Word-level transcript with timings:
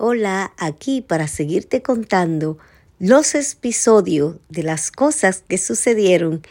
Hola, 0.00 0.52
aquí 0.58 1.02
para 1.02 1.26
seguirte 1.26 1.82
contando 1.82 2.56
los 3.00 3.34
episodios 3.34 4.36
de 4.48 4.62
las 4.62 4.92
cosas 4.92 5.42
que 5.48 5.58
sucedieron 5.58 6.42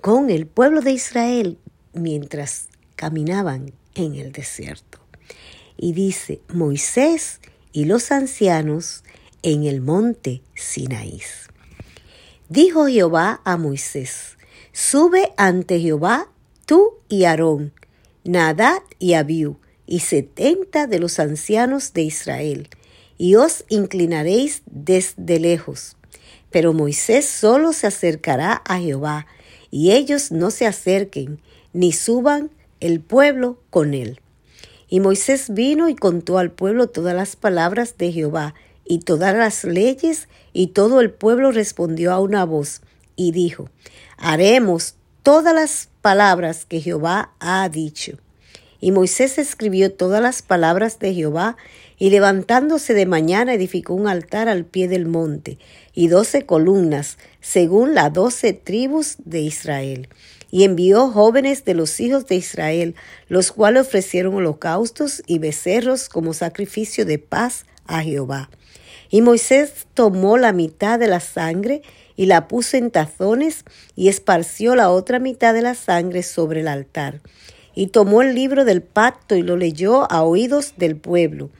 con 0.00 0.30
el 0.30 0.46
pueblo 0.46 0.80
de 0.80 0.92
Israel 0.92 1.58
mientras 1.92 2.68
caminaban 2.96 3.74
en 3.94 4.14
el 4.14 4.32
desierto. 4.32 5.00
Y 5.76 5.92
dice 5.92 6.40
Moisés 6.48 7.40
y 7.74 7.84
los 7.84 8.10
ancianos 8.10 9.04
en 9.42 9.64
el 9.64 9.82
monte 9.82 10.40
Sinaí. 10.54 11.20
Dijo 12.48 12.86
Jehová 12.86 13.42
a 13.44 13.58
Moisés, 13.58 14.38
sube 14.72 15.34
ante 15.36 15.78
Jehová 15.78 16.30
tú 16.64 16.94
y 17.10 17.24
Aarón, 17.24 17.74
Nadad 18.24 18.80
y 18.98 19.12
Abiú, 19.12 19.58
y 19.86 20.00
setenta 20.00 20.86
de 20.86 21.00
los 21.00 21.18
ancianos 21.18 21.92
de 21.92 22.00
Israel, 22.00 22.70
y 23.18 23.36
os 23.36 23.64
inclinaréis 23.68 24.62
desde 24.66 25.38
lejos. 25.38 25.96
Pero 26.50 26.72
Moisés 26.72 27.26
solo 27.26 27.72
se 27.72 27.86
acercará 27.86 28.62
a 28.64 28.78
Jehová, 28.78 29.26
y 29.70 29.92
ellos 29.92 30.30
no 30.30 30.50
se 30.50 30.66
acerquen, 30.66 31.40
ni 31.72 31.92
suban 31.92 32.50
el 32.80 33.00
pueblo 33.00 33.58
con 33.70 33.94
él. 33.94 34.20
Y 34.88 35.00
Moisés 35.00 35.52
vino 35.52 35.88
y 35.88 35.96
contó 35.96 36.38
al 36.38 36.52
pueblo 36.52 36.88
todas 36.88 37.14
las 37.14 37.34
palabras 37.34 37.96
de 37.98 38.12
Jehová, 38.12 38.54
y 38.84 39.00
todas 39.00 39.34
las 39.34 39.64
leyes, 39.64 40.28
y 40.52 40.68
todo 40.68 41.00
el 41.00 41.10
pueblo 41.10 41.50
respondió 41.50 42.12
a 42.12 42.20
una 42.20 42.44
voz, 42.44 42.82
y 43.16 43.32
dijo, 43.32 43.68
haremos 44.16 44.94
todas 45.22 45.54
las 45.54 45.88
palabras 46.02 46.66
que 46.66 46.80
Jehová 46.80 47.32
ha 47.40 47.68
dicho. 47.68 48.18
Y 48.84 48.92
Moisés 48.92 49.38
escribió 49.38 49.90
todas 49.90 50.20
las 50.20 50.42
palabras 50.42 50.98
de 50.98 51.14
Jehová, 51.14 51.56
y 51.96 52.10
levantándose 52.10 52.92
de 52.92 53.06
mañana 53.06 53.54
edificó 53.54 53.94
un 53.94 54.06
altar 54.06 54.46
al 54.46 54.66
pie 54.66 54.88
del 54.88 55.06
monte, 55.06 55.56
y 55.94 56.08
doce 56.08 56.44
columnas, 56.44 57.16
según 57.40 57.94
las 57.94 58.12
doce 58.12 58.52
tribus 58.52 59.16
de 59.24 59.40
Israel. 59.40 60.10
Y 60.50 60.64
envió 60.64 61.08
jóvenes 61.08 61.64
de 61.64 61.72
los 61.72 61.98
hijos 61.98 62.26
de 62.26 62.34
Israel, 62.34 62.94
los 63.28 63.52
cuales 63.52 63.86
ofrecieron 63.86 64.34
holocaustos 64.34 65.22
y 65.26 65.38
becerros 65.38 66.10
como 66.10 66.34
sacrificio 66.34 67.06
de 67.06 67.18
paz 67.18 67.64
a 67.86 68.02
Jehová. 68.02 68.50
Y 69.08 69.22
Moisés 69.22 69.86
tomó 69.94 70.36
la 70.36 70.52
mitad 70.52 70.98
de 70.98 71.06
la 71.06 71.20
sangre 71.20 71.80
y 72.16 72.26
la 72.26 72.48
puso 72.48 72.76
en 72.76 72.90
tazones 72.90 73.64
y 73.96 74.08
esparció 74.10 74.74
la 74.74 74.90
otra 74.90 75.20
mitad 75.20 75.54
de 75.54 75.62
la 75.62 75.74
sangre 75.74 76.22
sobre 76.22 76.60
el 76.60 76.68
altar 76.68 77.22
y 77.74 77.88
tomó 77.88 78.22
el 78.22 78.34
libro 78.34 78.64
del 78.64 78.82
pacto 78.82 79.36
y 79.36 79.42
lo 79.42 79.56
leyó 79.56 80.10
a 80.10 80.22
oídos 80.22 80.74
del 80.76 80.96
pueblo, 80.96 81.50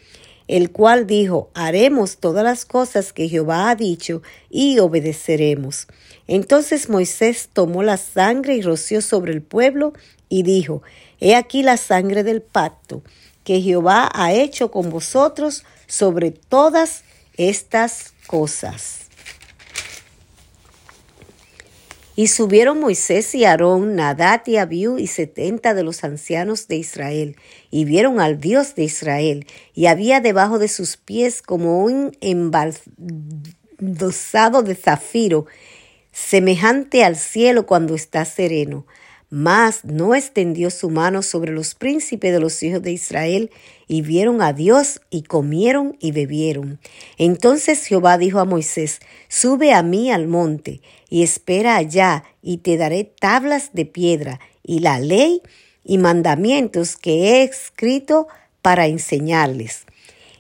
el 0.46 0.70
cual 0.70 1.06
dijo, 1.06 1.50
haremos 1.54 2.18
todas 2.18 2.44
las 2.44 2.64
cosas 2.64 3.12
que 3.12 3.28
Jehová 3.28 3.70
ha 3.70 3.76
dicho 3.76 4.22
y 4.50 4.78
obedeceremos. 4.78 5.86
Entonces 6.26 6.88
Moisés 6.88 7.48
tomó 7.52 7.82
la 7.82 7.96
sangre 7.96 8.54
y 8.54 8.62
roció 8.62 9.00
sobre 9.00 9.32
el 9.32 9.42
pueblo 9.42 9.92
y 10.28 10.42
dijo, 10.42 10.82
He 11.20 11.34
aquí 11.34 11.62
la 11.62 11.76
sangre 11.76 12.22
del 12.22 12.42
pacto 12.42 13.02
que 13.44 13.60
Jehová 13.60 14.10
ha 14.12 14.32
hecho 14.32 14.70
con 14.70 14.90
vosotros 14.90 15.64
sobre 15.86 16.30
todas 16.30 17.04
estas 17.36 18.14
cosas. 18.26 19.03
Y 22.16 22.28
subieron 22.28 22.78
Moisés 22.80 23.34
y 23.34 23.44
Aarón, 23.44 23.96
Nadat 23.96 24.46
y 24.48 24.56
Abiú 24.56 24.98
y 24.98 25.08
setenta 25.08 25.74
de 25.74 25.82
los 25.82 26.04
ancianos 26.04 26.68
de 26.68 26.76
Israel, 26.76 27.36
y 27.70 27.84
vieron 27.84 28.20
al 28.20 28.40
Dios 28.40 28.76
de 28.76 28.84
Israel, 28.84 29.46
y 29.74 29.86
había 29.86 30.20
debajo 30.20 30.60
de 30.60 30.68
sus 30.68 30.96
pies 30.96 31.42
como 31.42 31.82
un 31.82 32.16
embaldosado 32.20 32.92
de 34.62 34.76
zafiro, 34.76 35.46
semejante 36.12 37.02
al 37.02 37.16
cielo 37.16 37.66
cuando 37.66 37.96
está 37.96 38.24
sereno 38.24 38.86
mas 39.34 39.84
no 39.84 40.14
extendió 40.14 40.70
su 40.70 40.90
mano 40.90 41.20
sobre 41.20 41.50
los 41.50 41.74
príncipes 41.74 42.32
de 42.32 42.38
los 42.38 42.62
hijos 42.62 42.80
de 42.82 42.92
Israel, 42.92 43.50
y 43.88 44.02
vieron 44.02 44.40
a 44.40 44.52
Dios, 44.52 45.00
y 45.10 45.22
comieron 45.22 45.96
y 45.98 46.12
bebieron. 46.12 46.78
Entonces 47.18 47.84
Jehová 47.84 48.16
dijo 48.16 48.38
a 48.38 48.44
Moisés, 48.44 49.00
Sube 49.26 49.72
a 49.72 49.82
mí 49.82 50.12
al 50.12 50.28
monte, 50.28 50.82
y 51.10 51.24
espera 51.24 51.74
allá, 51.74 52.22
y 52.42 52.58
te 52.58 52.76
daré 52.76 53.02
tablas 53.02 53.70
de 53.72 53.86
piedra, 53.86 54.38
y 54.62 54.78
la 54.78 55.00
ley 55.00 55.42
y 55.82 55.98
mandamientos 55.98 56.96
que 56.96 57.24
he 57.24 57.42
escrito 57.42 58.28
para 58.62 58.86
enseñarles. 58.86 59.84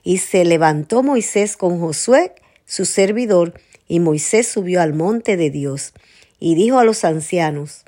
Y 0.04 0.18
se 0.18 0.44
levantó 0.44 1.02
Moisés 1.02 1.56
con 1.56 1.80
Josué, 1.80 2.36
su 2.64 2.84
servidor, 2.84 3.54
y 3.88 3.98
Moisés 3.98 4.46
subió 4.46 4.80
al 4.80 4.94
monte 4.94 5.36
de 5.36 5.50
Dios, 5.50 5.94
y 6.38 6.54
dijo 6.54 6.78
a 6.78 6.84
los 6.84 7.04
ancianos, 7.04 7.84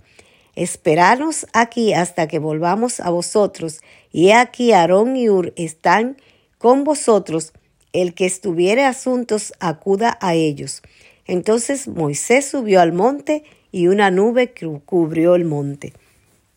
Esperanos 0.56 1.46
aquí 1.52 1.92
hasta 1.92 2.26
que 2.26 2.38
volvamos 2.38 3.00
a 3.00 3.10
vosotros, 3.10 3.80
y 4.10 4.30
aquí 4.30 4.72
Aarón 4.72 5.16
y 5.16 5.28
Ur 5.28 5.52
están 5.56 6.16
con 6.58 6.82
vosotros. 6.82 7.52
El 7.92 8.14
que 8.14 8.26
estuviere 8.26 8.84
asuntos 8.84 9.52
acuda 9.60 10.18
a 10.20 10.34
ellos. 10.34 10.82
Entonces 11.26 11.88
Moisés 11.88 12.46
subió 12.46 12.80
al 12.80 12.92
monte 12.92 13.44
y 13.72 13.88
una 13.88 14.10
nube 14.10 14.52
cubrió 14.84 15.34
el 15.34 15.44
monte. 15.44 15.92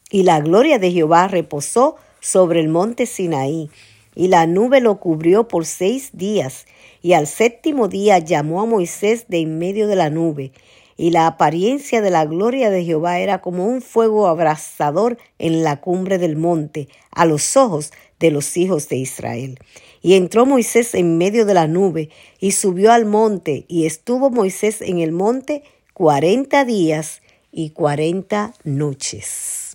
Y 0.09 0.23
la 0.23 0.39
gloria 0.39 0.79
de 0.79 0.91
Jehová 0.91 1.27
reposó 1.27 1.95
sobre 2.19 2.59
el 2.61 2.69
monte 2.69 3.05
Sinaí, 3.05 3.69
y 4.16 4.27
la 4.27 4.47
nube 4.47 4.81
lo 4.81 4.99
cubrió 4.99 5.47
por 5.47 5.66
seis 5.66 6.11
días. 6.13 6.66
Y 7.01 7.13
al 7.13 7.27
séptimo 7.27 7.87
día 7.87 8.19
llamó 8.19 8.61
a 8.61 8.66
Moisés 8.66 9.25
de 9.27 9.39
en 9.39 9.59
medio 9.59 9.87
de 9.87 9.95
la 9.95 10.09
nube, 10.09 10.51
y 10.99 11.11
la 11.11 11.27
apariencia 11.27 12.01
de 12.01 12.09
la 12.09 12.25
gloria 12.25 12.69
de 12.69 12.83
Jehová 12.83 13.19
era 13.19 13.39
como 13.39 13.65
un 13.65 13.81
fuego 13.81 14.27
abrasador 14.27 15.17
en 15.37 15.63
la 15.63 15.79
cumbre 15.79 16.17
del 16.17 16.35
monte, 16.35 16.89
a 17.09 17.25
los 17.25 17.55
ojos 17.55 17.93
de 18.19 18.31
los 18.31 18.57
hijos 18.57 18.89
de 18.89 18.97
Israel. 18.97 19.59
Y 20.01 20.15
entró 20.15 20.45
Moisés 20.45 20.93
en 20.95 21.17
medio 21.17 21.45
de 21.45 21.53
la 21.53 21.67
nube, 21.67 22.09
y 22.41 22.51
subió 22.51 22.91
al 22.91 23.05
monte, 23.05 23.63
y 23.69 23.85
estuvo 23.85 24.29
Moisés 24.29 24.81
en 24.81 24.99
el 24.99 25.13
monte 25.13 25.63
cuarenta 25.93 26.65
días 26.65 27.21
y 27.49 27.69
cuarenta 27.69 28.53
noches. 28.66 29.69